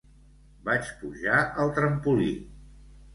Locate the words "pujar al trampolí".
1.01-2.31